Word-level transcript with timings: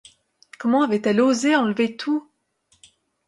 Comment 0.57 0.81
avait-elle 0.81 1.21
osé 1.21 1.55
enlever 1.55 1.95
tout! 1.95 2.27